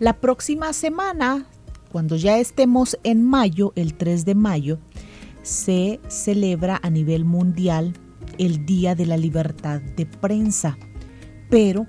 [0.00, 1.44] La próxima semana,
[1.92, 4.78] cuando ya estemos en mayo, el 3 de mayo,
[5.42, 7.92] se celebra a nivel mundial
[8.38, 10.78] el Día de la Libertad de Prensa.
[11.50, 11.86] Pero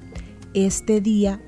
[0.54, 1.42] este día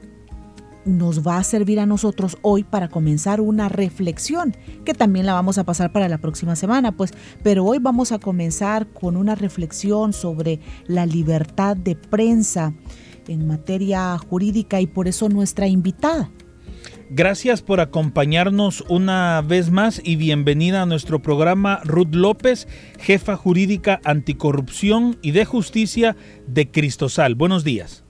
[0.86, 5.58] nos va a servir a nosotros hoy para comenzar una reflexión, que también la vamos
[5.58, 7.12] a pasar para la próxima semana, pues,
[7.44, 12.74] pero hoy vamos a comenzar con una reflexión sobre la libertad de prensa
[13.28, 16.32] en materia jurídica y por eso nuestra invitada
[17.10, 22.68] Gracias por acompañarnos una vez más y bienvenida a nuestro programa Ruth López,
[23.00, 26.16] jefa jurídica anticorrupción y de justicia
[26.48, 27.36] de Cristosal.
[27.36, 28.04] Buenos días.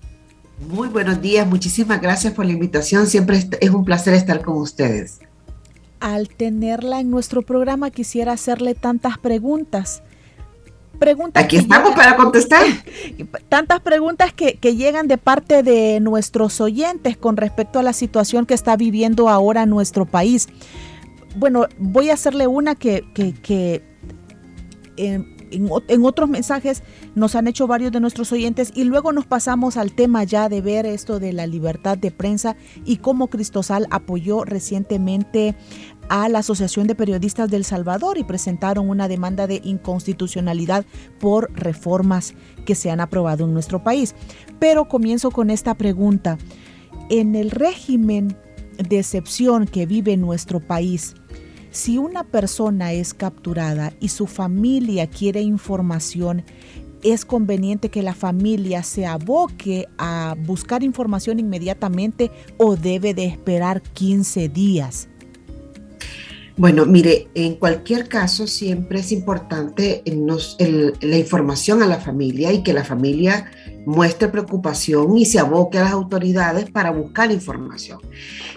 [0.70, 3.08] Muy buenos días, muchísimas gracias por la invitación.
[3.08, 5.20] Siempre es un placer estar con ustedes.
[6.00, 10.04] Al tenerla en nuestro programa quisiera hacerle tantas preguntas
[11.34, 12.64] Aquí estamos para contestar.
[13.50, 18.54] Tantas preguntas que, llegan de parte de nuestros oyentes con respecto a la situación que
[18.54, 20.48] está viviendo ahora nuestro país.
[21.36, 23.84] Bueno, voy a hacerle una que, que,
[24.98, 26.84] en, en, otros mensajes
[27.16, 30.62] nos han hecho varios de nuestros oyentes y luego nos pasamos al tema ya de
[30.62, 32.56] ver esto de la libertad de prensa
[32.86, 35.56] y cómo Cristosal apoyó recientemente
[36.10, 40.86] a la Asociación de Periodistas del Salvador y presentaron una demanda de inconstitucionalidad
[41.20, 42.34] por reformas
[42.66, 44.16] que se han aprobado en nuestro país.
[44.60, 46.38] Pero comienzo con esta pregunta.
[47.10, 48.38] En el régimen
[48.78, 51.16] de excepción que vive nuestro país,
[51.72, 56.44] si una persona es capturada y su familia quiere información,
[57.04, 63.82] es conveniente que la familia se aboque a buscar información inmediatamente o debe de esperar
[63.82, 65.10] 15 días.
[66.56, 72.74] Bueno, mire, en cualquier caso siempre es importante la información a la familia y que
[72.74, 73.52] la familia
[73.86, 78.00] muestre preocupación y se aboque a las autoridades para buscar información.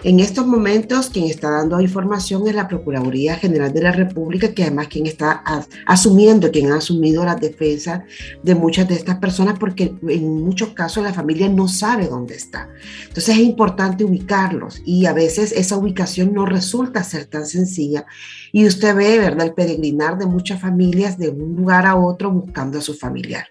[0.03, 4.63] En estos momentos, quien está dando información es la Procuraduría General de la República, que
[4.63, 5.43] además quien está
[5.85, 8.05] asumiendo, quien ha asumido la defensa
[8.43, 12.69] de muchas de estas personas, porque en muchos casos la familia no sabe dónde está.
[13.07, 18.05] Entonces es importante ubicarlos y a veces esa ubicación no resulta ser tan sencilla
[18.51, 22.79] y usted ve, ¿verdad?, el peregrinar de muchas familias de un lugar a otro buscando
[22.79, 23.47] a su familiar.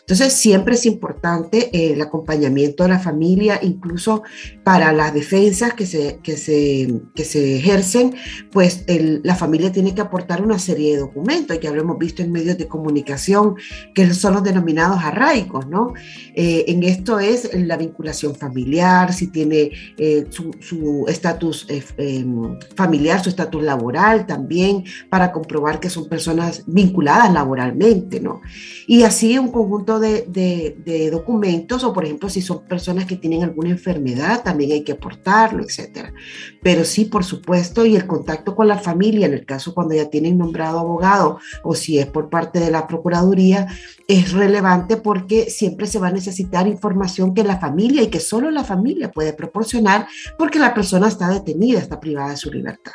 [0.00, 4.22] Entonces, siempre es importante eh, el acompañamiento de la familia, incluso
[4.64, 8.14] para las defensas que se, que se, que se ejercen,
[8.50, 12.32] pues la familia tiene que aportar una serie de documentos, que lo hemos visto en
[12.32, 13.56] medios de comunicación,
[13.94, 15.94] que son los denominados arraigos, ¿no?
[16.34, 23.28] Eh, en esto es la vinculación familiar, si tiene eh, su estatus em, familiar, su
[23.28, 28.40] estatus laboral, también para comprobar que son personas vinculadas laboralmente, ¿no?
[28.86, 33.68] Y así un conjunto de, documentos, o por ejemplo, si son personas que tienen alguna
[33.68, 36.14] enfermedad, también hay que aportarlo, etcétera.
[36.62, 40.08] Pero sí, por supuesto, y el contacto con la familia, en el caso cuando ya
[40.08, 43.66] tienen nombrado abogado, o si es por parte de la Procuraduría,
[44.08, 48.50] es relevante porque siempre se va a necesitar información que la familia y que solo
[48.50, 50.06] la familia puede proporcionar
[50.38, 52.92] porque la persona está detenida, está privada de su libertad.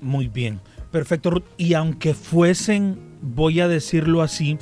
[0.00, 0.60] Muy bien,
[0.90, 1.44] perfecto Ruth.
[1.56, 4.58] Y aunque fuesen, voy a decirlo así,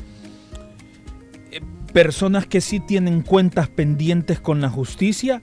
[1.52, 1.60] eh,
[1.92, 5.41] personas que sí tienen cuentas pendientes con la justicia,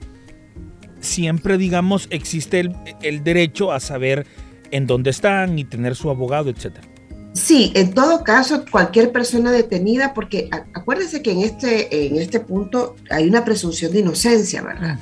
[1.00, 4.26] siempre digamos existe el, el derecho a saber
[4.70, 6.88] en dónde están y tener su abogado, etcétera.
[7.34, 12.94] Sí, en todo caso, cualquier persona detenida, porque acuérdense que en este, en este punto
[13.10, 15.00] hay una presunción de inocencia, ¿verdad?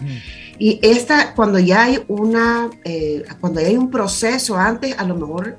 [0.59, 5.57] Y esta, cuando ya hay una, eh, cuando hay un proceso antes, a lo mejor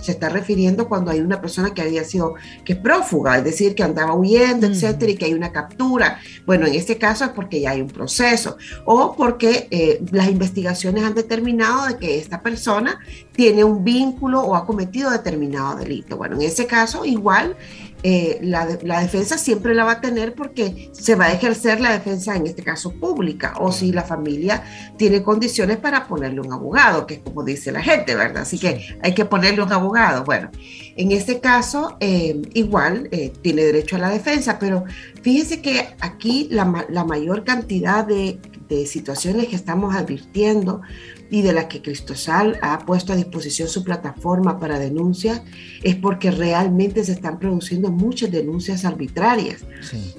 [0.00, 2.34] se está refiriendo cuando hay una persona que había sido,
[2.64, 6.18] que es prófuga, es decir, que andaba huyendo, etcétera, y que hay una captura.
[6.46, 11.04] Bueno, en este caso es porque ya hay un proceso, o porque eh, las investigaciones
[11.04, 12.98] han determinado de que esta persona
[13.32, 16.16] tiene un vínculo o ha cometido determinado delito.
[16.16, 17.56] Bueno, en ese caso, igual
[18.06, 22.36] eh, la, defensa siempre la va a tener porque se va a ejercer la defensa,
[22.36, 24.62] en este caso pública, o si la familia
[24.98, 28.42] tiene condiciones para ponerle un abogado, que es como dice la gente, ¿verdad?
[28.42, 30.22] Así que hay que ponerle un abogado.
[30.24, 30.50] Bueno,
[30.96, 34.84] en este caso, eh, igual eh, tiene derecho a la defensa, pero
[35.22, 40.82] fíjese que aquí la, la mayor cantidad de, de situaciones que estamos advirtiendo
[41.30, 45.42] y de la que Cristosal ha puesto a disposición su plataforma para denuncias
[45.82, 49.64] es porque realmente se están produciendo muchas denuncias arbitrarias.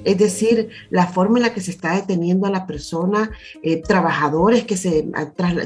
[0.03, 3.31] Es decir, la forma en la que se está deteniendo a la persona,
[3.63, 5.07] eh, trabajadores que se,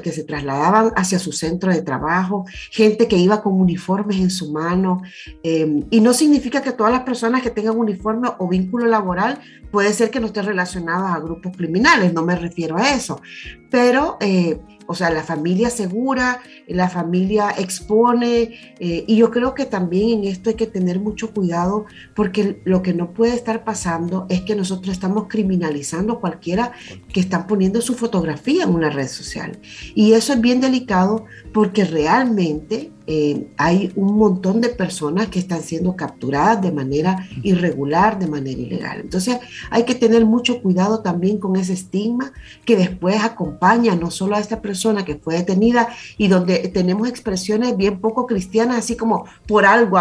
[0.04, 4.52] que se trasladaban hacia su centro de trabajo, gente que iba con uniformes en su
[4.52, 5.02] mano.
[5.44, 9.40] Eh, y no significa que todas las personas que tengan uniforme o vínculo laboral
[9.72, 13.22] puede ser que no estén relacionadas a grupos criminales, no me refiero a eso.
[13.70, 14.18] Pero...
[14.20, 14.60] Eh,
[14.92, 20.24] o sea, la familia segura, la familia expone, eh, y yo creo que también en
[20.24, 24.56] esto hay que tener mucho cuidado porque lo que no puede estar pasando es que
[24.56, 26.72] nosotros estamos criminalizando a cualquiera
[27.14, 29.60] que están poniendo su fotografía en una red social.
[29.94, 35.64] Y eso es bien delicado porque realmente eh, hay un montón de personas que están
[35.64, 39.00] siendo capturadas de manera irregular, de manera ilegal.
[39.00, 39.40] Entonces
[39.72, 42.32] hay que tener mucho cuidado también con ese estigma
[42.66, 45.90] que después acompaña no solo a esta persona que fue detenida
[46.20, 49.98] y donde tenemos expresiones bien poco cristianas, así como por algo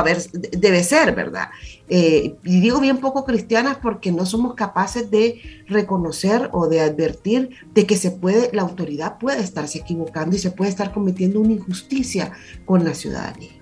[0.53, 1.49] debe ser, ¿verdad?
[1.91, 7.51] Eh, y digo bien poco cristianas porque no somos capaces de reconocer o de advertir
[7.73, 11.53] de que se puede, la autoridad puede estarse equivocando y se puede estar cometiendo una
[11.53, 12.33] injusticia
[12.67, 13.53] con la ciudadanía.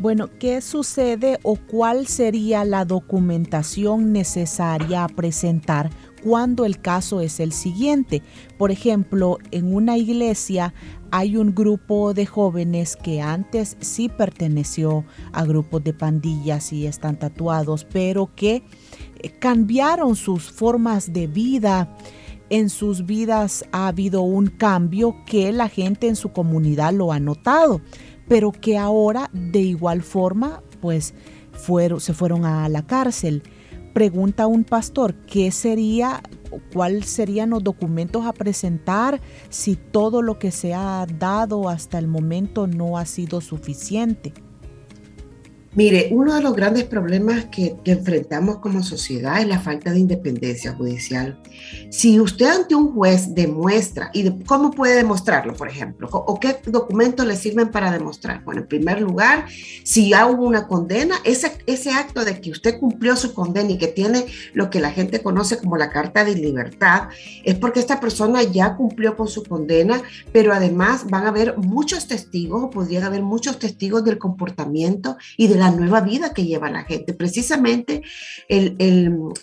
[0.00, 5.90] Bueno, ¿qué sucede o cuál sería la documentación necesaria a presentar
[6.22, 8.22] cuando el caso es el siguiente?
[8.58, 10.74] Por ejemplo, en una iglesia
[11.10, 17.18] hay un grupo de jóvenes que antes sí perteneció a grupos de pandillas y están
[17.18, 18.62] tatuados, pero que
[19.20, 21.94] eh, cambiaron sus formas de vida.
[22.48, 27.20] En sus vidas ha habido un cambio que la gente en su comunidad lo ha
[27.20, 27.80] notado,
[28.28, 31.14] pero que ahora de igual forma pues
[31.52, 33.42] fueron, se fueron a la cárcel.
[33.92, 36.22] Pregunta un pastor, ¿qué sería
[36.72, 42.08] cuáles serían los documentos a presentar si todo lo que se ha dado hasta el
[42.08, 44.32] momento no ha sido suficiente.
[45.74, 50.74] Mire, uno de los grandes problemas que, enfrentamos como sociedad es la falta de independencia
[50.74, 51.40] judicial.
[51.88, 56.10] Si usted ante un juez demuestra, ¿y cómo puede demostrarlo, por ejemplo?
[56.12, 58.44] ¿O qué documentos le sirven para demostrar?
[58.44, 59.46] Bueno, en primer lugar,
[59.82, 63.78] si ya hubo una condena, ese, ese acto de que usted cumplió su condena y
[63.78, 67.08] que tiene lo que la gente conoce como la carta de libertad,
[67.44, 70.02] es porque esta persona ya cumplió con su condena,
[70.32, 75.48] pero además van a haber muchos testigos, o podrían haber muchos testigos del comportamiento y
[75.48, 77.14] de la nueva vida que lleva la gente.
[77.14, 78.02] Precisamente
[78.48, 78.74] el,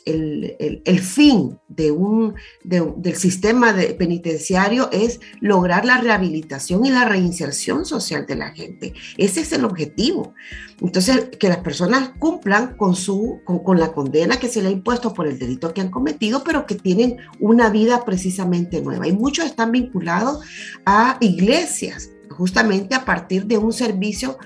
[0.06, 7.86] el, fin de un, del sistema de penitenciario es lograr la rehabilitación y la reinserción
[7.86, 8.94] social de la gente.
[9.18, 10.34] Ese es el objetivo.
[10.82, 14.72] Entonces, que las personas cumplan con, su, con, con la condena que se le ha
[14.72, 19.08] impuesto por el delito que han cometido, pero que tienen una vida precisamente nueva.
[19.08, 20.44] Y muchos están vinculados
[20.86, 24.38] a iglesias justamente a partir de un servicio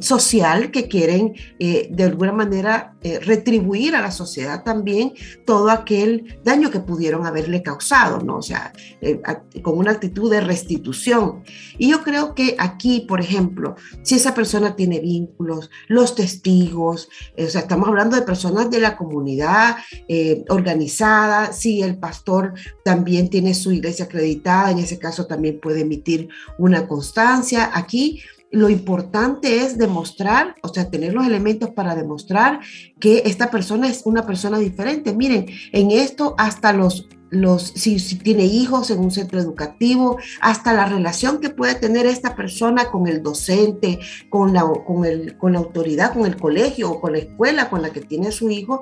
[0.00, 5.12] social que quieren eh, de alguna manera eh, retribuir a la sociedad también
[5.44, 8.38] todo aquel daño que pudieron haberle causado, ¿no?
[8.38, 9.20] O sea, eh,
[9.62, 11.44] con una actitud de restitución.
[11.78, 17.08] Y yo creo que aquí, por ejemplo, si esa persona tiene vínculos, los testigos,
[17.38, 19.76] o sea, estamos hablando de personas de la comunidad
[20.48, 22.54] organizada, si el pastor
[22.84, 26.28] también tiene su iglesia acreditada, en ese caso también puede emitir
[26.58, 27.70] una constancia.
[27.74, 28.22] Aquí
[28.54, 32.60] lo importante es demostrar, o sea, tener los elementos para demostrar
[33.00, 35.12] que esta persona es una persona diferente.
[35.12, 40.86] Miren, en esto hasta los los, si, tiene hijos en un centro educativo, hasta la
[40.86, 43.98] relación que puede tener esta persona con el docente,
[44.28, 47.82] con la, con el, con la autoridad, con el colegio o con la escuela con
[47.82, 48.80] la que tiene su hijo,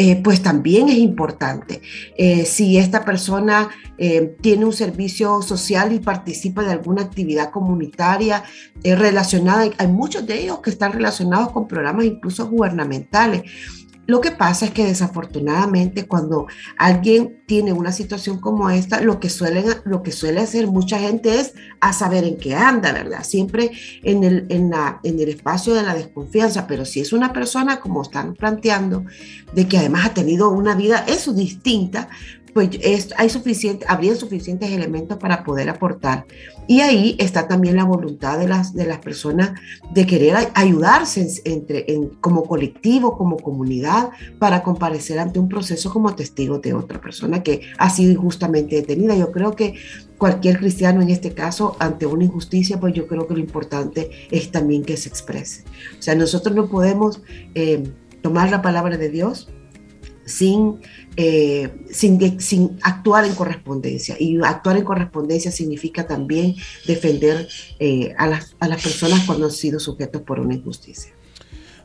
[0.00, 1.82] eh, pues también es importante.
[2.16, 8.44] Eh, si esta persona eh, tiene un servicio social y participa de alguna actividad comunitaria
[8.84, 13.42] relacionada, hay muchos de ellos que están relacionados con programas incluso gubernamentales.
[14.08, 16.46] Lo que pasa es que desafortunadamente cuando
[16.78, 21.38] alguien tiene una situación como esta, lo que, suelen, lo que suele hacer mucha gente
[21.38, 23.22] es a saber en qué anda, ¿verdad?
[23.22, 23.70] Siempre
[24.02, 27.80] en el, en, la, en el espacio de la desconfianza, pero si es una persona,
[27.80, 29.04] como están planteando,
[29.52, 32.08] de que además ha tenido una vida, eso distinta,
[32.58, 36.26] pues es, hay suficiente, habría suficientes elementos para poder aportar.
[36.66, 39.52] Y ahí está también la voluntad de las, de las personas
[39.94, 44.10] de querer ayudarse entre, en, como colectivo, como comunidad,
[44.40, 49.14] para comparecer ante un proceso como testigo de otra persona que ha sido injustamente detenida.
[49.14, 49.74] Yo creo que
[50.18, 54.50] cualquier cristiano en este caso, ante una injusticia, pues yo creo que lo importante es
[54.50, 55.62] también que se exprese.
[55.96, 57.22] O sea, nosotros no podemos
[57.54, 57.84] eh,
[58.20, 59.48] tomar la palabra de Dios
[60.28, 60.76] sin,
[61.16, 64.16] eh, sin, sin, actuar en correspondencia.
[64.18, 66.54] Y actuar en correspondencia significa también
[66.86, 71.12] defender eh, a, las, a las personas cuando han sido sujetos por una injusticia.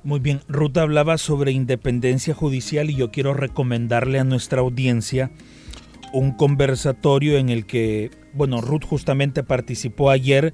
[0.04, 5.32] Muy bien, Ruth hablaba sobre independencia judicial y yo quiero recomendarle a nuestra audiencia
[6.12, 10.54] un conversatorio en el que, bueno, Ruth justamente participó ayer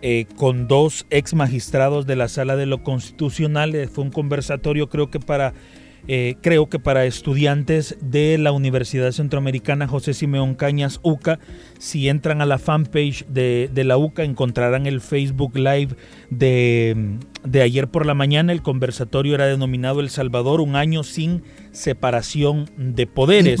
[0.00, 3.88] eh, con dos ex magistrados de la Sala de lo Constitucional.
[3.92, 5.54] Fue un conversatorio creo que para
[6.06, 11.38] eh, creo que para estudiantes de la Universidad Centroamericana José Simeón Cañas UCA,
[11.78, 15.96] si entran a la fanpage de, la UCA encontrarán el Facebook Live
[16.28, 18.52] de, de, ayer por la mañana.
[18.52, 21.42] El conversatorio era denominado El Salvador, un año sin
[21.72, 23.60] separación de poderes.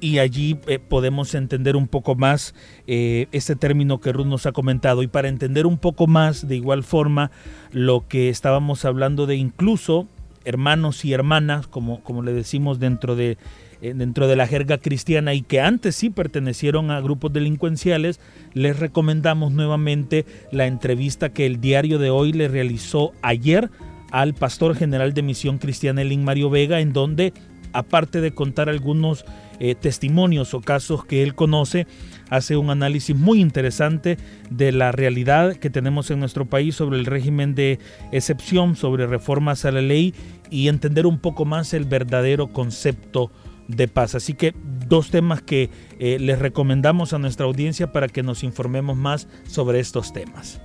[0.00, 2.54] Y allí eh, podemos entender un poco más
[2.88, 5.02] eh, este término que Ruth nos ha comentado.
[5.02, 7.30] Y para entender un poco más, de igual forma,
[7.70, 10.08] lo que estábamos hablando de incluso
[10.44, 13.38] hermanos y hermanas, como, como le decimos dentro de,
[13.80, 18.20] eh, dentro de la jerga cristiana y que antes sí pertenecieron a grupos delincuenciales,
[18.54, 23.70] les recomendamos nuevamente la entrevista que el diario de hoy le realizó ayer
[24.12, 27.32] al pastor general de Misión Cristiana Elín Mario Vega, en donde,
[27.72, 29.24] aparte de contar algunos
[29.64, 31.86] eh, testimonios o casos que él conoce,
[32.30, 34.18] hace un análisis muy interesante
[34.50, 37.78] de la realidad que tenemos en nuestro país sobre el régimen de
[38.10, 40.14] excepción, sobre reformas a la ley
[40.50, 43.30] y entender un poco más el verdadero concepto
[43.68, 44.16] de paz.
[44.16, 44.52] Así que
[44.88, 49.78] dos temas que eh, les recomendamos a nuestra audiencia para que nos informemos más sobre
[49.78, 50.60] estos temas.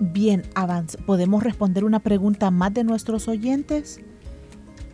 [0.00, 0.98] Bien, avance.
[0.98, 4.00] ¿Podemos responder una pregunta más de nuestros oyentes?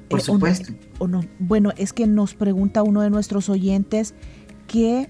[0.08, 0.72] Por eh, supuesto.
[0.98, 1.20] o no.
[1.38, 4.14] Bueno, es que nos pregunta uno de nuestros oyentes
[4.66, 5.08] que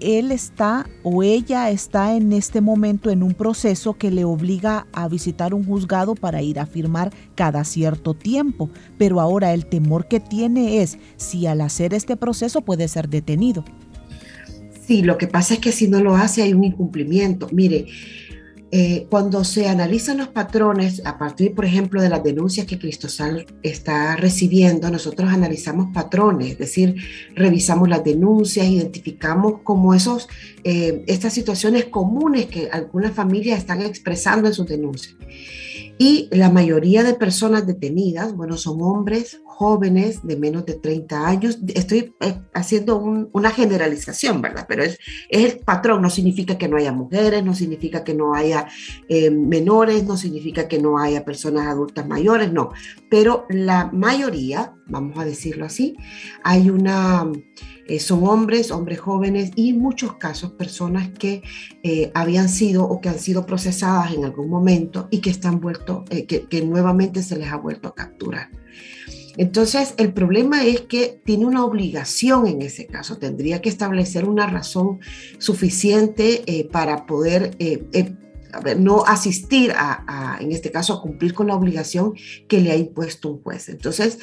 [0.00, 5.08] él está o ella está en este momento en un proceso que le obliga a
[5.08, 10.20] visitar un juzgado para ir a firmar cada cierto tiempo, pero ahora el temor que
[10.20, 13.64] tiene es si al hacer este proceso puede ser detenido.
[14.86, 17.48] Sí, lo que pasa es que si no lo hace hay un incumplimiento.
[17.52, 17.86] Mire,
[18.70, 23.46] eh, cuando se analizan los patrones, a partir, por ejemplo, de las denuncias que Cristosal
[23.62, 26.96] está recibiendo, nosotros analizamos patrones, es decir,
[27.34, 30.28] revisamos las denuncias, identificamos como esos,
[30.64, 35.16] eh, estas situaciones comunes que algunas familias están expresando en sus denuncias.
[35.96, 41.58] Y la mayoría de personas detenidas, bueno, son hombres jóvenes de menos de 30 años.
[41.74, 44.66] Estoy eh, haciendo una generalización, ¿verdad?
[44.68, 48.68] Pero es, el patrón, no significa que no haya mujeres, no significa que no haya
[49.08, 52.70] eh, menores, no significa que no haya personas adultas mayores, no.
[53.10, 55.96] Pero la mayoría, vamos a decirlo así,
[56.44, 57.28] hay una
[57.88, 61.42] eh, son hombres, hombres jóvenes y en muchos casos personas que
[62.14, 66.62] habían sido o que han sido procesadas en algún momento y que están vuelto, que
[66.64, 68.50] nuevamente se les ha vuelto a capturar.
[69.38, 74.46] Entonces, el problema es que tiene una obligación en ese caso, tendría que establecer una
[74.46, 75.00] razón
[75.38, 77.56] suficiente para poder
[78.78, 82.14] no asistir a, en este caso, a cumplir con la obligación
[82.48, 83.68] que le ha impuesto un juez.
[83.68, 84.18] Entonces,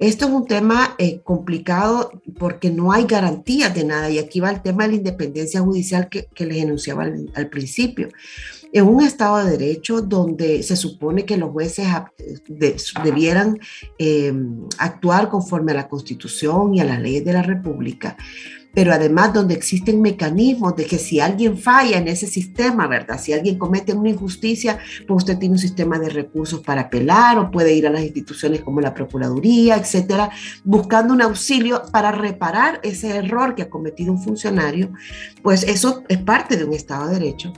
[0.00, 4.50] esto es un tema eh, complicado porque no hay garantías de nada y aquí va
[4.50, 8.08] el tema de la independencia judicial que les enunciaba al, principio.
[8.72, 11.86] En un Estado de Derecho donde se supone que los jueces
[13.02, 13.58] debieran
[13.98, 14.32] eh,
[14.78, 18.16] actuar conforme a la Constitución y a las leyes de la República,
[18.74, 23.18] pero además donde existen mecanismos de que si alguien falla en ese sistema, ¿verdad?
[23.20, 27.50] Si alguien comete una injusticia, pues usted tiene un sistema de recursos para apelar o
[27.50, 30.30] puede ir a las instituciones como la Procuraduría, etcétera,
[30.62, 34.92] buscando un auxilio para reparar ese error que ha cometido un funcionario,
[35.42, 37.52] pues eso es parte de un Estado de Derecho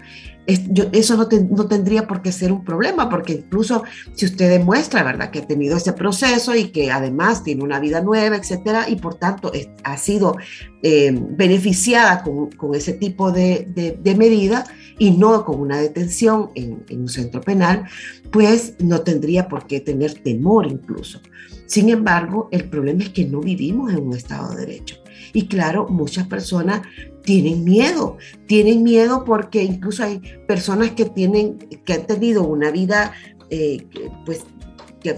[0.93, 5.41] eso no, tendría por qué ser un problema, porque incluso si usted demuestra, ¿verdad?, que
[5.41, 9.53] ha tenido ese proceso y que además tiene una vida nueva, etcétera, y por tanto
[9.85, 10.37] ha sido
[10.83, 13.67] eh, beneficiada con, con, ese tipo de,
[14.03, 14.65] de, medida
[14.99, 17.85] y no con una detención en, en un centro penal,
[18.31, 21.21] pues no tendría por qué tener temor incluso.
[21.67, 24.97] Sin embargo, el problema es que no vivimos en un Estado de Derecho.
[25.33, 26.83] Y claro, muchas personas
[27.23, 33.13] tienen miedo, tienen miedo porque incluso hay personas que tienen, que han tenido una vida,
[33.51, 33.87] eh,
[34.25, 34.45] pues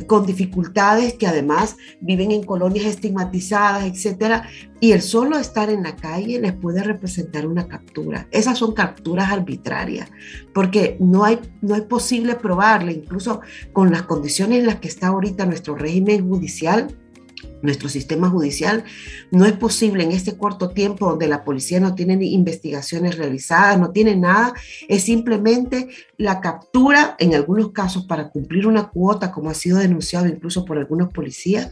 [0.06, 4.48] con dificultades, que además viven en colonias estigmatizadas, etcétera,
[4.80, 8.28] y el solo estar en la calle les puede representar una captura.
[8.30, 10.08] Esas son capturas arbitrarias,
[10.54, 13.40] porque no hay, no es posible probarle, incluso
[13.72, 16.96] con las condiciones en las que está ahorita nuestro régimen judicial,
[17.62, 18.84] nuestro sistema judicial.
[19.30, 23.90] No es posible en este corto tiempo donde la policía no tiene investigaciones realizadas, no
[23.90, 24.52] tiene nada,
[24.88, 30.26] es simplemente la captura, en algunos casos para cumplir una cuota, como ha sido denunciado
[30.26, 31.70] incluso por algunos policías,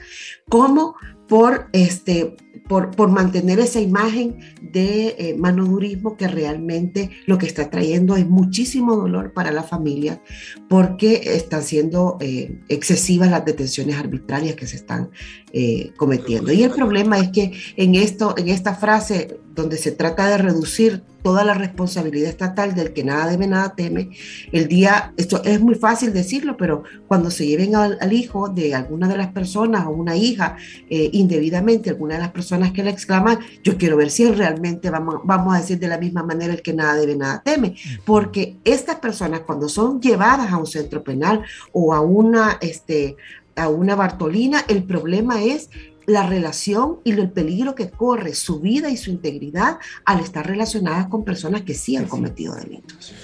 [0.48, 0.94] como
[1.30, 2.34] por, este,
[2.66, 8.28] por, por mantener esa imagen de eh, manodurismo que realmente lo que está trayendo es
[8.28, 10.20] muchísimo dolor para la familia
[10.68, 15.10] porque están siendo eh, excesivas las detenciones arbitrarias que se están
[15.52, 16.50] eh, cometiendo.
[16.50, 21.02] Y el problema es que en, esto, en esta frase donde se trata de reducir
[21.22, 24.10] toda la responsabilidad estatal del que nada debe, nada teme,
[24.52, 29.06] el día, esto es muy fácil decirlo, pero cuando se lleven al, hijo de alguna
[29.06, 30.56] de las personas o una hija
[30.88, 35.16] eh, indebidamente, alguna de las personas que le exclaman, yo quiero ver si realmente, vamos,
[35.24, 38.96] vamos a decir de la misma manera, el que nada debe, nada teme, porque estas
[38.96, 41.42] personas cuando son llevadas a un centro penal
[41.72, 43.16] o a una, este,
[43.56, 45.70] a una Bartolina, el problema es
[46.10, 51.06] la relación y el peligro que corre su vida y su integridad al estar relacionadas
[51.06, 53.14] con personas que sí han cometido delitos.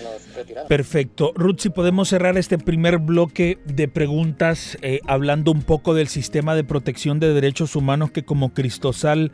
[0.69, 1.33] Perfecto.
[1.35, 6.55] Ruth, si podemos cerrar este primer bloque de preguntas eh, hablando un poco del sistema
[6.55, 9.33] de protección de derechos humanos que como Cristosal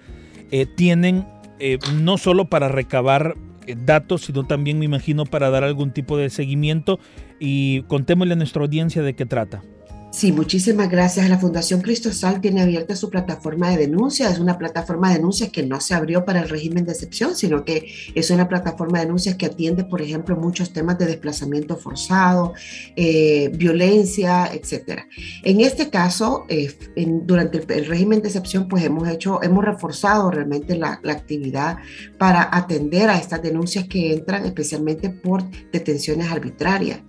[0.51, 1.27] eh, tienen
[1.59, 3.37] eh, no solo para recabar
[3.77, 6.99] datos, sino también me imagino para dar algún tipo de seguimiento
[7.39, 9.63] y contémosle a nuestra audiencia de qué trata.
[10.13, 11.27] Sí, muchísimas gracias.
[11.31, 14.29] La Fundación Cristosal tiene abierta su plataforma de denuncia.
[14.29, 17.65] Es una plataforma de denuncias que no se abrió para el régimen de excepción, sino
[17.65, 22.53] que es una plataforma de denuncias que atiende, por ejemplo, muchos temas de desplazamiento forzado,
[22.95, 25.09] eh, violencia, etcétera.
[25.45, 26.71] En este caso, eh,
[27.25, 31.79] durante el, régimen de excepción, pues hemos hecho, hemos reforzado realmente la actividad
[32.19, 35.43] para atender a estas denuncias que entran, especialmente por
[35.73, 37.01] detenciones arbitrarias.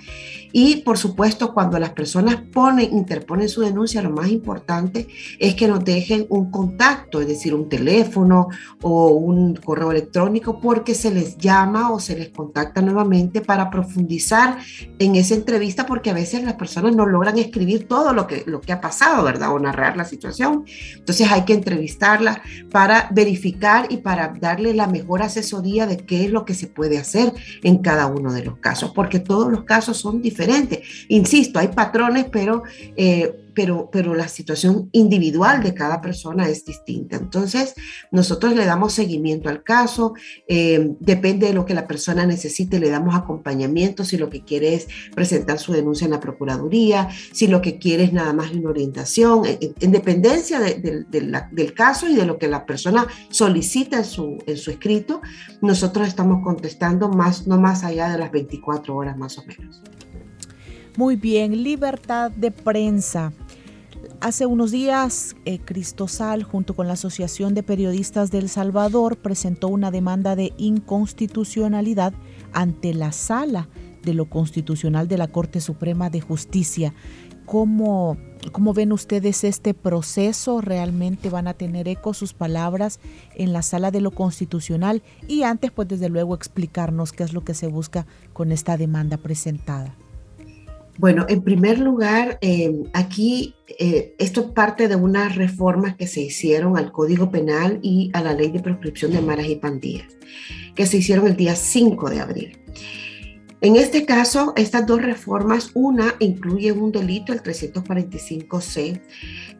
[0.55, 5.07] Y por supuesto, cuando las personas ponen, interponen su denuncia, lo más importante
[5.39, 8.49] es que nos dejen un contacto, es decir, un teléfono
[8.83, 14.59] o un correo electrónico, porque se les llama o se les contacta nuevamente para profundizar
[14.99, 18.61] en esa entrevista, porque a veces las personas no logran escribir todo lo que, lo
[18.61, 19.51] que ha pasado, ¿verdad?
[19.53, 20.65] O narrar la situación.
[20.95, 26.31] Entonces hay que entrevistarla para verificar y para darle la mejor asesoría de qué es
[26.31, 29.97] lo que se puede hacer en cada uno de los casos, porque todos los casos
[29.97, 30.42] son diferentes
[31.09, 32.63] Insisto, hay patrones, pero,
[32.95, 37.17] eh, pero, pero la situación individual de cada persona es distinta.
[37.17, 37.75] Entonces,
[38.11, 40.13] nosotros le damos seguimiento al caso,
[40.47, 44.73] eh, depende de lo que la persona necesite, le damos acompañamiento si lo que quiere
[44.73, 48.69] es presentar su denuncia en la Procuraduría, si lo que quiere es nada más una
[48.69, 54.57] orientación, en, dependencia del caso y de lo que la persona solicita en su, en
[54.57, 55.21] su escrito,
[55.61, 59.81] nosotros estamos contestando más, no más allá de las 24 horas más o menos.
[60.95, 63.33] Muy bien, libertad de prensa.
[64.21, 69.89] Hace unos días, eh, Cristosal, junto con la Asociación de Periodistas del Salvador, presentó una
[69.89, 72.13] demanda de inconstitucionalidad
[72.53, 73.69] ante la Sala
[74.03, 76.93] de lo Constitucional de la Corte Suprema de Justicia.
[77.47, 78.15] ¿Cómo,
[78.51, 80.61] ¿Cómo ven ustedes este proceso?
[80.61, 82.99] ¿Realmente van a tener eco sus palabras
[83.33, 85.01] en la Sala de lo Constitucional?
[85.27, 89.17] Y antes, pues desde luego, explicarnos qué es lo que se busca con esta demanda
[89.17, 89.95] presentada.
[90.97, 96.21] Bueno, en primer lugar, eh, aquí eh, esto es parte de unas reformas que se
[96.21, 100.15] hicieron al Código Penal y a la Ley de Proscripción de Maras y Pandillas,
[100.75, 102.57] que se hicieron el día 5 de abril.
[103.61, 109.01] En este caso, estas dos reformas, una incluye un delito, el 345C,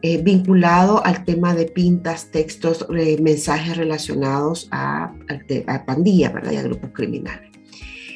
[0.02, 2.86] eh, vinculado al tema de pintas, textos,
[3.20, 5.14] mensajes relacionados a,
[5.66, 6.52] a, pandillas, ¿verdad?
[6.52, 7.53] Y a grupos criminales.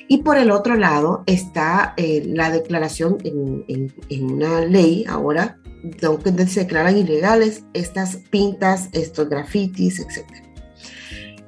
[0.09, 3.93] Y por el otro lado está eh, la declaración en,
[4.23, 5.59] una ley ahora,
[6.01, 10.25] donde se declaran ilegales estas pintas, estos grafitis, etc.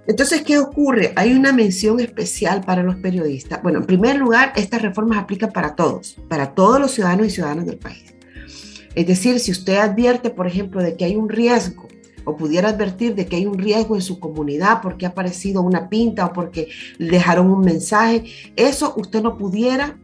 [0.06, 1.14] Entonces, ¿qué ocurre?
[1.16, 3.62] Hay una mención especial para los periodistas.
[3.62, 7.64] Bueno, en primer lugar, estas reformas aplican para todos, para todos los ciudadanos y ciudadanas
[7.64, 8.14] del país.
[8.94, 11.88] Es decir, si usted advierte, por ejemplo, de que hay un riesgo
[12.24, 15.88] o pudiera advertir de que hay un riesgo en su comunidad porque ha aparecido una
[15.88, 18.24] pinta o porque dejaron un mensaje,
[18.56, 19.98] eso usted no pudiera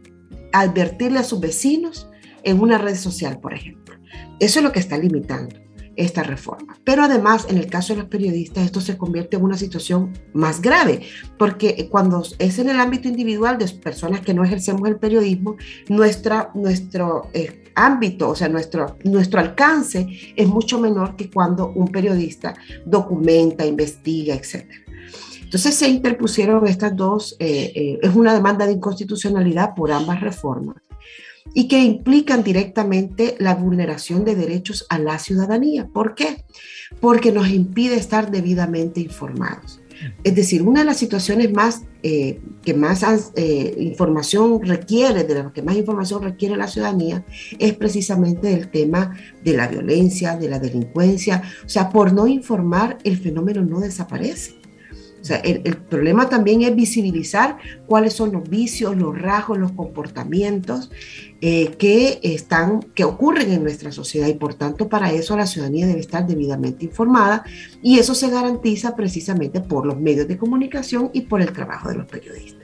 [0.53, 2.09] advertirle a sus vecinos
[2.43, 3.95] en una red social, por ejemplo.
[4.39, 6.77] Eso es lo que está limitando esta reforma.
[6.83, 10.61] Pero además, en el caso de los periodistas, esto se convierte en una situación más
[10.61, 11.01] grave,
[11.37, 15.57] porque cuando es en el ámbito individual de personas que no ejercemos el periodismo,
[15.89, 21.87] nuestra, nuestro, eh, ámbito, o sea, nuestro, nuestro alcance es mucho menor que cuando un
[21.87, 24.65] periodista documenta, investiga, etc.
[25.43, 30.77] Entonces se interpusieron estas dos, eh, eh, es una demanda de inconstitucionalidad por ambas reformas
[31.53, 35.87] y que implican directamente la vulneración de derechos a la ciudadanía.
[35.87, 36.43] ¿Por qué?
[36.99, 39.76] Porque nos impide estar debidamente informados.
[40.23, 43.03] Es decir, una de las situaciones más eh, que más
[43.35, 47.25] eh, información requiere, de la que más información requiere la ciudadanía,
[47.57, 51.41] es precisamente el tema de la violencia, de la delincuencia.
[51.65, 54.56] O sea, por no informar, el fenómeno no desaparece.
[55.27, 60.89] O sea, el, problema también es visibilizar cuáles son los vicios, los rasgos, los comportamientos
[61.41, 65.85] eh, que, están, que ocurren en nuestra sociedad y por tanto para eso la ciudadanía
[65.85, 67.43] debe estar debidamente informada
[67.83, 71.95] y eso se garantiza precisamente por los medios de comunicación y por el trabajo de
[71.95, 72.56] los periodistas.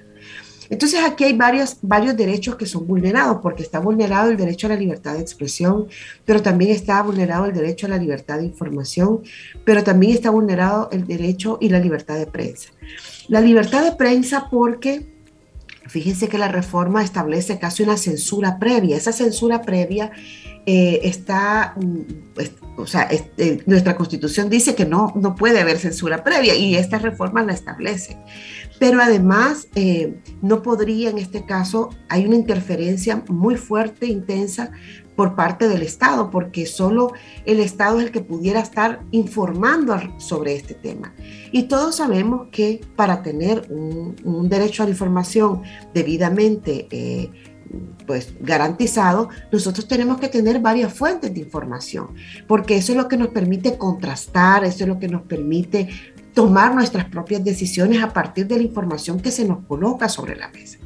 [0.73, 4.71] Entonces aquí hay varios, varios derechos que son vulnerados, porque está vulnerado el derecho a
[4.71, 5.87] la libertad de expresión,
[6.25, 9.21] pero también está vulnerado el derecho a la libertad de información,
[9.65, 12.69] pero también está vulnerado el derecho y la libertad de prensa.
[13.27, 15.13] La libertad de prensa porque
[15.85, 18.95] Fíjense que la reforma establece casi una censura previa.
[18.95, 20.11] Esa censura previa
[20.65, 22.01] eh, está, mm,
[22.77, 26.97] o sea, eh, nuestra constitución dice que no, no puede haber censura previa y esta
[26.97, 28.17] reforma la establece.
[28.79, 34.71] Pero además, eh, no podría en este caso, hay una interferencia muy fuerte, intensa
[35.15, 37.13] por parte del Estado, porque solo
[37.45, 41.13] el Estado es el que pudiera estar informando sobre este tema.
[41.51, 45.61] Y todos sabemos que para tener un, derecho a la información
[45.93, 47.31] debidamente eh,
[48.05, 52.09] pues, garantizado, nosotros tenemos que tener varias fuentes de información,
[52.47, 55.89] porque eso es lo que nos permite contrastar, eso es lo que nos permite
[56.33, 60.49] tomar nuestras propias decisiones a partir de la información que se nos coloca sobre la
[60.49, 60.79] mesa.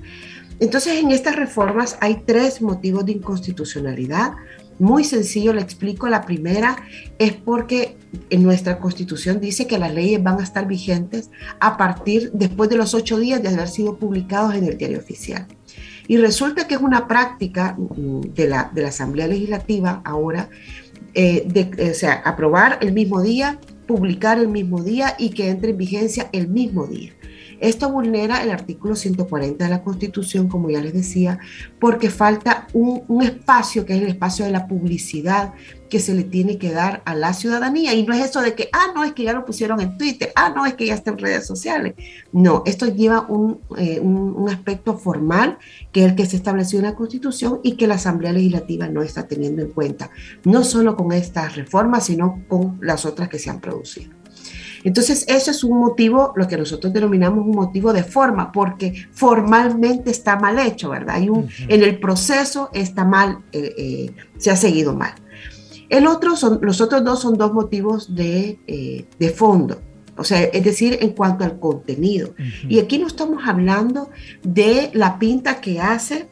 [0.60, 4.34] Entonces, en estas reformas hay tres motivos de inconstitucionalidad.
[4.80, 6.08] Muy sencillo, le explico.
[6.08, 6.78] La primera
[7.20, 7.96] es porque
[8.30, 12.78] en nuestra constitución dice que las leyes van a estar vigentes a partir después de
[12.78, 15.48] los ocho días de haber sido publicados en el diario oficial.
[16.08, 20.50] Y resulta que es una práctica mm, de la, de la Asamblea Legislativa ahora,
[21.14, 25.72] eh, de, o sea, aprobar el mismo día, publicar el mismo día y que entre
[25.72, 27.14] en vigencia el mismo día.
[27.60, 31.40] Esto vulnera el artículo 140 de la Constitución, como ya les decía,
[31.80, 35.54] porque falta un, espacio que es el espacio de la publicidad
[35.90, 37.94] que se le tiene que dar a la ciudadanía.
[37.94, 40.32] Y no es eso de que, ah, no, es que ya lo pusieron en Twitter,
[40.36, 41.96] ah, no, es que ya está en redes sociales.
[42.32, 45.58] No, esto lleva un, eh, un aspecto formal,
[45.92, 49.02] que es el que se estableció en la Constitución y que la Asamblea Legislativa no
[49.02, 50.12] está teniendo en cuenta,
[50.44, 54.18] no solo con estas reformas, sino con las otras que se han producido.
[54.88, 60.10] Entonces, eso es un motivo, lo que nosotros denominamos un motivo de forma, porque formalmente
[60.12, 61.16] está mal hecho, ¿verdad?
[61.18, 65.12] Hay un, En el proceso está mal, eh, eh, se ha seguido mal.
[65.90, 69.82] El otro son, los otros dos son dos motivos de, eh, de fondo.
[70.16, 72.34] O sea, es decir, en cuanto al contenido.
[72.70, 74.10] Y aquí no estamos hablando
[74.42, 76.30] de la pinta que hace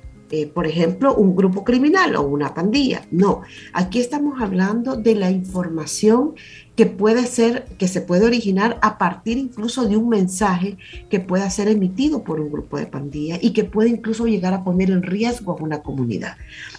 [0.54, 3.04] por ejemplo, un grupo criminal o una pandilla.
[3.12, 6.34] No, aquí estamos hablando de la información
[6.76, 10.78] que puede ser, que se puede originar a partir incluso de un mensaje
[11.10, 14.64] que pueda ser emitido por un grupo de pandillas y que puede incluso llegar a
[14.64, 16.38] poner en riesgo a una comunidad.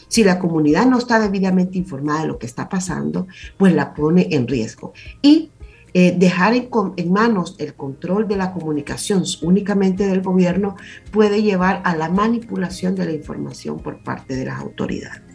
[0.08, 4.28] Si la comunidad no está debidamente informada de lo que está pasando, pues la pone
[4.30, 4.92] en riesgo.
[5.22, 5.50] Y
[5.94, 10.76] eh, dejar en, en, manos el control de la comunicación únicamente del gobierno
[11.10, 15.25] puede llevar a la manipulación de la información por parte de las autoridades.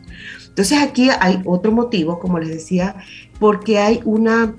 [0.51, 2.97] Entonces aquí hay otro motivo, como les decía,
[3.39, 4.53] porque hay una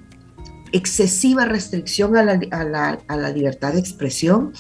[0.72, 4.54] excesiva restricción a la, a la, a la libertad de expresión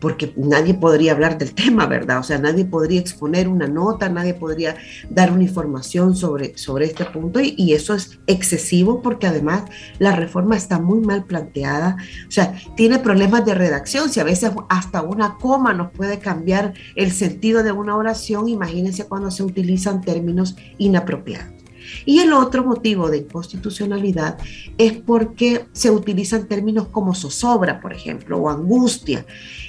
[0.00, 2.18] porque nadie podría hablar del tema, ¿verdad?
[2.20, 4.76] O sea, nadie podría exponer una nota, nadie podría
[5.10, 9.64] dar una información sobre, sobre este punto y, y, eso es excesivo porque además
[9.98, 14.50] la reforma está muy mal planteada, o sea, tiene problemas de redacción, si a veces
[14.68, 20.00] hasta una coma nos puede cambiar el sentido de una oración, imagínense cuando se utilizan
[20.00, 21.64] términos inapropiados.
[22.04, 24.38] Y el otro motivo de inconstitucionalidad
[24.78, 29.26] es porque se utilizan términos como zozobra, por ejemplo, o angustia.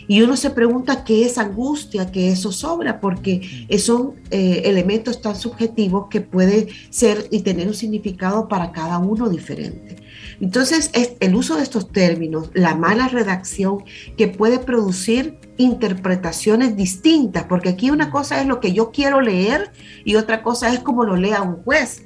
[0.08, 5.36] Y uno se pregunta qué es angustia, qué es zozobra, porque son eh, elementos tan
[5.36, 9.98] subjetivos que puede ser y tener un significado para cada uno diferente.
[10.42, 13.84] Entonces, es el uso de estos términos, la mala redacción
[14.18, 19.72] que puede producir interpretaciones distintas, porque aquí una cosa es lo que yo quiero leer
[20.04, 22.04] y otra cosa es como lo lea un juez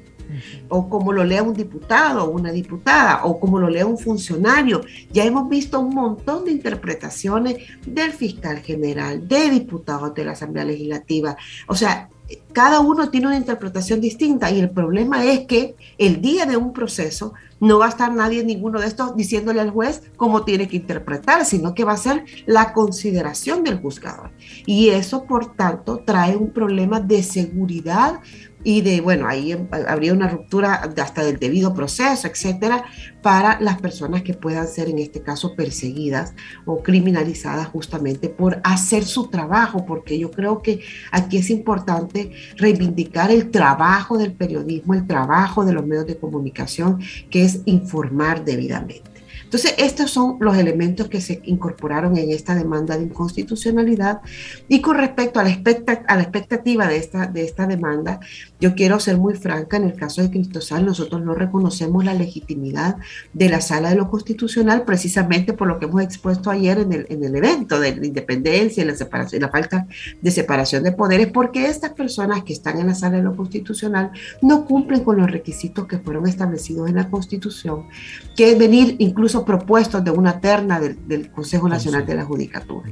[0.67, 4.81] o como lo lea un diputado o una diputada, o como lo lea un funcionario.
[5.11, 10.65] Ya hemos visto un montón de interpretaciones del fiscal general, de diputados de la Asamblea
[10.65, 11.37] Legislativa.
[11.67, 12.09] O sea,
[12.53, 16.73] cada uno tiene una interpretación distinta y el problema es que el día de un
[16.73, 20.77] proceso no va a estar nadie, ninguno de estos, diciéndole al juez cómo tiene que
[20.77, 24.31] interpretar, sino que va a ser la consideración del juzgador.
[24.65, 28.19] Y eso, por tanto, trae un problema de seguridad
[28.63, 29.55] y de, bueno, ahí
[29.87, 32.83] habría una ruptura hasta del debido proceso, etcétera,
[33.21, 36.33] para las personas que puedan ser en este caso perseguidas
[36.65, 43.31] o criminalizadas justamente por hacer su trabajo, porque yo creo que aquí es importante reivindicar
[43.31, 49.08] el trabajo del periodismo, el trabajo de los medios de comunicación, que es informar debidamente.
[49.49, 54.21] Entonces, estos son los elementos que se incorporaron en esta demanda de inconstitucionalidad.
[54.67, 55.59] Y con respecto a la,
[56.07, 58.19] a la expectativa de esta, de esta demanda,
[58.59, 62.97] yo quiero ser muy franca, en el caso de Cristosal, nosotros no reconocemos la legitimidad
[63.33, 67.07] de la sala de lo constitucional precisamente por lo que hemos expuesto ayer en el,
[67.09, 69.87] en el evento de la independencia y la, separación, la falta
[70.21, 74.11] de separación de poderes, porque estas personas que están en la sala de lo constitucional
[74.43, 77.87] no cumplen con los requisitos que fueron establecidos en la Constitución,
[78.35, 82.91] que venir incluso propuestos de una terna del, Consejo Nacional de la Judicatura.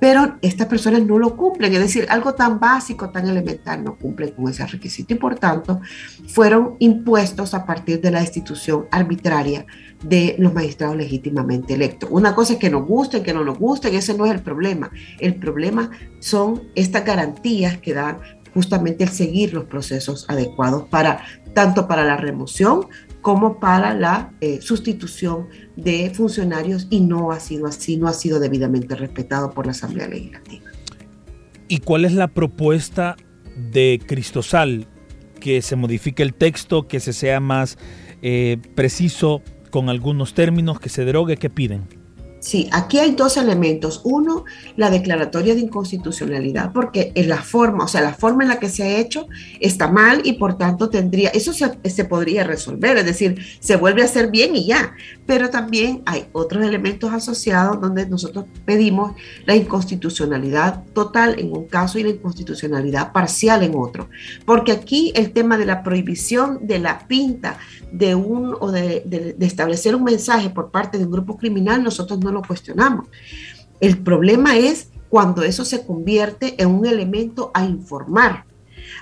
[0.00, 4.30] Pero estas personas no lo cumplen, es decir, algo tan básico, tan elemental, no cumplen
[4.30, 5.80] con ese requisito y por tanto
[6.28, 9.66] fueron impuestos a partir de la institución arbitraria
[10.04, 12.08] de los magistrados legítimamente electos.
[12.12, 14.90] Una cosa es que nos gusten, que no nos gusten, ese no es el problema.
[15.18, 18.18] El problema son estas garantías que dan
[18.54, 21.22] justamente el seguir los procesos adecuados para
[21.54, 22.86] tanto para la remoción
[23.28, 28.40] como para la eh, sustitución de funcionarios y no ha sido así, no ha sido
[28.40, 30.64] debidamente respetado por la Asamblea Legislativa.
[31.68, 33.16] ¿Y cuál es la propuesta
[33.54, 34.86] de Cristosal?
[35.40, 37.76] Que se modifique el texto, que se sea más
[38.22, 41.97] eh, preciso con algunos términos, que se derogue, ¿qué piden?
[42.40, 44.00] Sí, aquí hay dos elementos.
[44.04, 44.44] Uno,
[44.76, 48.68] la declaratoria de inconstitucionalidad, porque en la forma, o sea, la forma en la que
[48.68, 49.26] se ha hecho
[49.60, 54.06] está mal y por tanto tendría, eso se, podría resolver, es decir, se vuelve a
[54.06, 54.94] hacer bien y ya.
[55.28, 59.12] Pero también hay otros elementos asociados donde nosotros pedimos
[59.44, 64.08] la inconstitucionalidad total en un caso y la inconstitucionalidad parcial en otro.
[64.46, 67.58] Porque aquí el tema de la prohibición de la pinta
[67.92, 72.18] de un o de, de establecer un mensaje por parte de un grupo criminal, nosotros
[72.20, 73.06] no no lo cuestionamos.
[73.80, 78.44] El problema es cuando eso se convierte en un elemento a informar,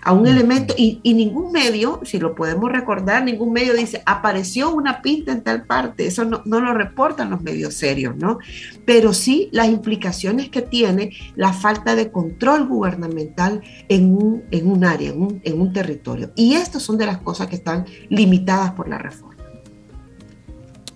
[0.07, 5.03] a un elemento, y, ningún medio, si lo podemos recordar, ningún medio dice, apareció una
[5.03, 8.39] pinta en tal parte, eso no, lo reportan los medios serios, ¿no?
[8.85, 14.85] Pero sí las implicaciones que tiene la falta de control gubernamental en un, en un
[14.85, 16.31] área, en un, en un territorio.
[16.37, 19.35] Y estas son de las cosas que están limitadas por la reforma.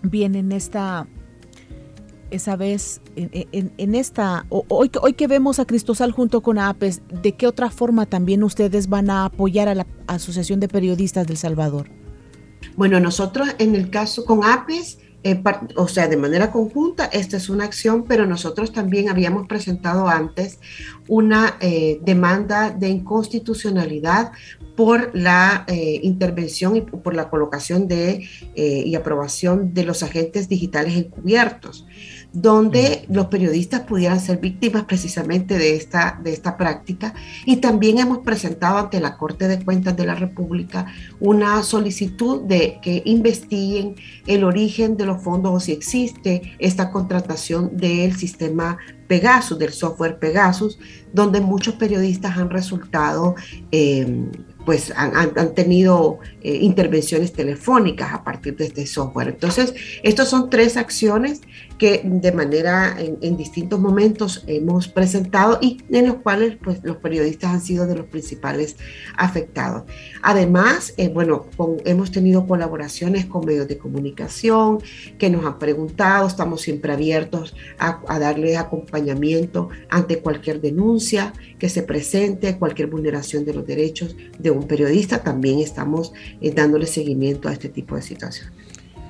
[0.02, 1.08] Bien, en esta
[2.30, 7.46] esa vez en, esta, hoy, hoy que vemos a Cristosal junto con APES, ¿de qué
[7.46, 11.88] otra forma también ustedes van a apoyar a la Asociación de Periodistas del Salvador?
[12.76, 15.42] Bueno, nosotros en el caso con APES, eh,
[15.76, 20.58] o sea, de manera conjunta, esta es una acción, pero nosotros también habíamos presentado antes
[21.08, 24.32] una eh, demanda de inconstitucionalidad
[24.76, 30.96] por la eh, intervención y por la colocación de, y aprobación de los agentes digitales
[30.96, 31.84] encubiertos
[32.32, 37.14] donde los periodistas pudieran ser víctimas precisamente de esta, de esta práctica.
[37.44, 40.86] Y también hemos presentado ante la Corte de Cuentas de la República
[41.18, 47.76] una solicitud de que investiguen el origen de los fondos o si existe esta contratación
[47.76, 50.78] del sistema Pegasus, del software Pegasus,
[51.12, 53.34] donde muchos periodistas han resultado
[53.72, 54.30] eh,
[54.64, 59.28] pues han, tenido eh, intervenciones telefónicas a partir de este software.
[59.28, 61.40] Entonces, estas son tres acciones
[61.80, 67.54] que de manera en, distintos momentos hemos presentado y en los cuales pues, los periodistas
[67.54, 68.76] han sido de los principales
[69.16, 69.84] afectados.
[70.20, 71.46] Además, eh, bueno,
[71.86, 74.80] hemos tenido colaboraciones con medios de comunicación
[75.16, 81.70] que nos han preguntado, estamos siempre abiertos a, a darles acompañamiento ante cualquier denuncia que
[81.70, 86.12] se presente, cualquier vulneración de los derechos de un periodista, también estamos
[86.42, 88.52] eh, dándole seguimiento a este tipo de situaciones.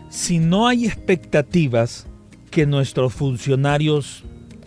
[0.08, 2.06] Si no hay expectativas
[2.50, 4.24] que nuestros funcionarios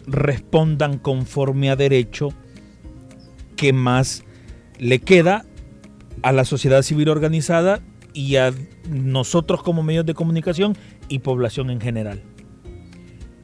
[0.07, 2.29] respondan conforme a derecho,
[3.55, 4.23] ¿qué más
[4.79, 5.45] le queda
[6.21, 7.81] a la sociedad civil organizada
[8.13, 8.53] y a
[8.89, 10.77] nosotros como medios de comunicación
[11.09, 12.23] y población en general?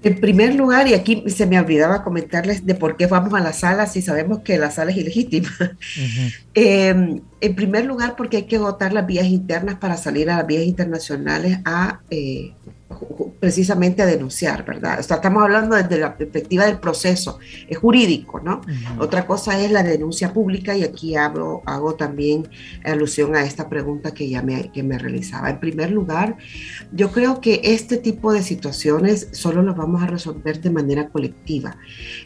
[0.02, 3.52] En primer lugar, y aquí se me olvidaba comentarles de por qué vamos a la
[3.52, 5.50] sala si sabemos que la sala es ilegítima.
[6.54, 10.48] Em, en primer lugar, porque hay que votar las vías internas para salir a las
[10.48, 12.54] vías internacionales a eh,
[13.40, 15.00] precisamente a denunciar, ¿verdad?
[15.00, 18.62] O sea, estamos hablando desde la perspectiva del proceso es jurídico, ¿no?
[19.00, 22.48] Otra cosa es la denuncia pública y aquí hago, hago también
[22.84, 25.50] alusión a esta pregunta que ya me, que me realizaba.
[25.50, 26.38] En primer lugar,
[26.92, 31.78] yo creo que este tipo de situaciones solo los vamos a resolver de manera colectiva.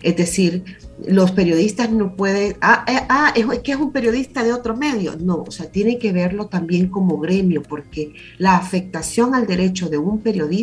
[0.02, 0.64] Es decir,
[1.06, 5.16] los periodistas no pueden, ah, eh, ah, es que es un periodista de otro medio.
[5.16, 9.98] No, o sea, tiene que verlo también como gremio, porque la afectación al derecho de
[9.98, 10.63] un periodista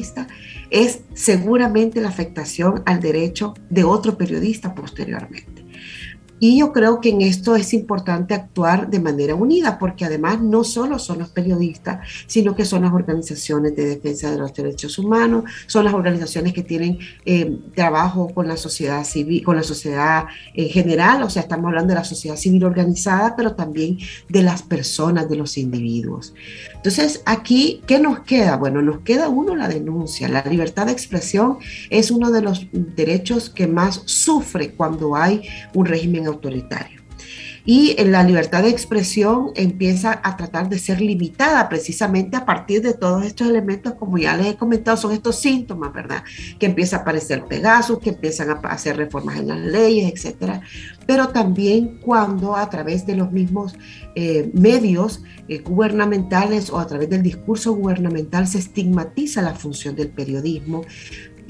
[0.70, 5.69] es seguramente la afectación al derecho de otro periodista posteriormente.
[6.40, 10.64] Y yo creo que en esto es importante actuar de manera unida, porque además no
[10.64, 15.44] solo son los periodistas, sino que son las organizaciones de defensa de los derechos humanos,
[15.66, 20.24] son las organizaciones que tienen eh, trabajo con la sociedad civil, con la sociedad
[20.54, 23.98] en general, o sea, estamos hablando de la sociedad civil organizada, pero también
[24.28, 26.34] de las personas, de los individuos.
[26.74, 28.56] Entonces, aquí, ¿qué nos queda?
[28.56, 30.28] Bueno, nos queda uno la denuncia.
[30.28, 31.58] La libertad de expresión
[31.90, 35.42] es uno de los derechos que más sufre cuando hay
[35.74, 37.00] un régimen autoritario
[37.64, 42.94] y la libertad de expresión empieza a tratar de ser limitada precisamente a partir de
[42.94, 46.24] todos estos elementos, como ya les he comentado, son estos síntomas, ¿verdad?
[46.58, 50.62] Que empieza a aparecer Pegasus, que empiezan a hacer reformas en las leyes, etcétera,
[51.06, 53.74] pero también cuando a través de los mismos
[54.14, 60.08] eh, medios eh, gubernamentales o a través del discurso gubernamental se estigmatiza la función del
[60.08, 60.84] periodismo,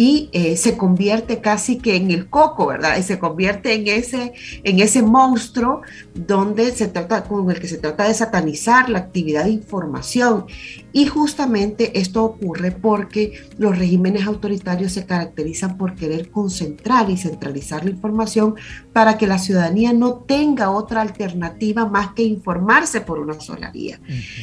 [0.01, 2.97] y eh, se convierte casi que en el coco, ¿verdad?
[2.97, 4.33] Y se convierte en ese,
[4.65, 5.83] en ese monstruo
[6.15, 10.47] donde se trata, con el que se trata de satanizar la actividad de información.
[10.95, 17.85] Y justamente esto ocurre porque los regímenes autoritarios se caracterizan por querer concentrar y centralizar
[17.85, 18.55] la información
[18.93, 24.01] para que la ciudadanía no tenga otra alternativa más que informarse por una sola vía.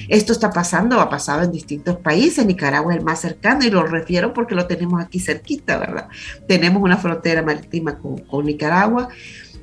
[0.08, 3.84] Esto está pasando, ha pasado en distintos países, Nicaragua es el más cercano y lo
[3.84, 6.08] refiero porque lo tenemos aquí cerca ¿verdad?
[6.48, 9.10] Tenemos una frontera marítima con, Nicaragua,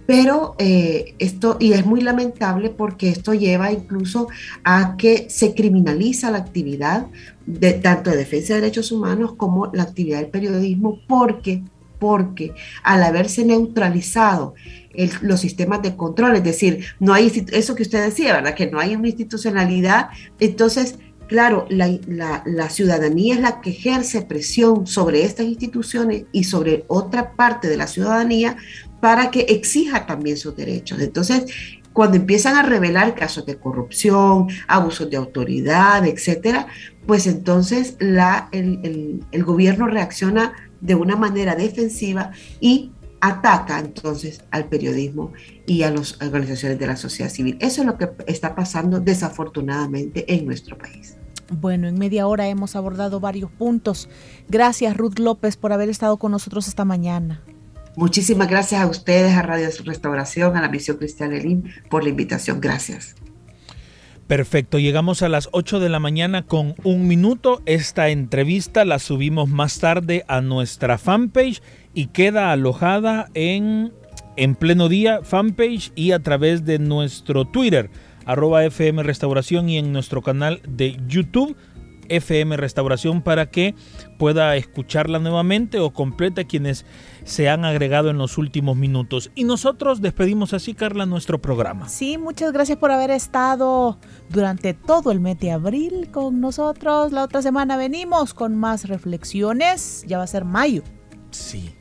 [0.07, 4.29] pero eh, esto, y es muy lamentable porque esto lleva incluso
[4.63, 7.07] a que se criminaliza la actividad
[7.47, 11.63] de tanto de defensa de derechos humanos como la actividad del periodismo, porque,
[11.99, 12.53] porque
[12.83, 14.55] al haberse neutralizado
[15.23, 18.55] los sistemas de control, es decir, no hay eso que usted decía, ¿verdad?
[18.55, 25.25] Que no hay una institucionalidad, entonces Claro, la, ciudadanía es la que ejerce presión sobre
[25.25, 28.57] estas instituciones y sobre otra parte de la ciudadanía
[29.01, 31.01] para que exija también sus derechos.
[31.01, 31.47] Entonces,
[31.95, 36.67] cuando empiezan a revelar casos de corrupción, abusos de autoridad, etcétera,
[37.07, 40.53] pues entonces la, el, el gobierno reacciona
[40.85, 45.33] de una manera defensiva y ataca entonces al periodismo
[45.67, 47.57] y a las organizaciones de la sociedad civil.
[47.59, 51.17] Eso es lo que está pasando desafortunadamente en nuestro país.
[51.51, 54.09] Bueno, en media hora hemos abordado varios puntos.
[54.49, 57.43] Gracias Ruth López por haber estado con nosotros esta mañana.
[57.97, 62.61] Muchísimas gracias a ustedes, a Radio Restauración, a la Misión Cristiana Elim, por la invitación.
[62.61, 63.15] Gracias.
[64.27, 67.61] Perfecto, llegamos a las 8 de la mañana con un minuto.
[67.67, 71.61] Esta entrevista la subimos más tarde a nuestra fanpage
[71.93, 73.93] y queda alojada en,
[74.37, 77.91] en pleno día fanpage y a través de nuestro Twitter
[78.25, 81.55] arroba FM Restauración y en nuestro canal de YouTube
[82.09, 83.75] FM Restauración para que
[84.19, 86.85] pueda escucharla nuevamente o completa quienes
[87.25, 89.31] se han agregado en los últimos minutos.
[89.35, 91.89] Y nosotros despedimos así, Carla, nuestro programa.
[91.89, 93.99] Sí, muchas gracias por haber estado
[94.31, 97.13] durante todo el mes de abril con nosotros.
[97.13, 100.05] La otra semana venimos con más reflexiones.
[100.07, 100.83] Ya va a ser mayo.
[101.31, 101.75] Sí,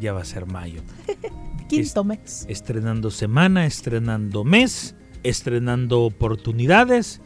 [0.00, 0.82] ya va a ser mayo.
[1.68, 2.46] Quinto mes.
[2.48, 7.20] Estrenando semana, estrenando mes estrenando oportunidades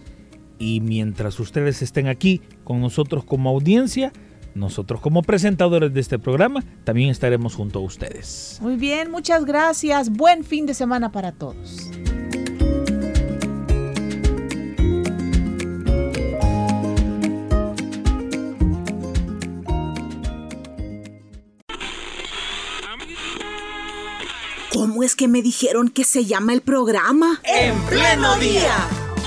[0.62, 4.12] y mientras ustedes estén aquí con nosotros como audiencia,
[4.55, 8.59] nosotros como presentadores de este programa también estaremos junto a ustedes.
[8.62, 10.11] Muy bien, muchas gracias.
[10.11, 11.90] Buen fin de semana para todos.
[24.72, 27.40] ¿Cómo es que me dijeron que se llama el programa?
[27.42, 29.02] En pleno día.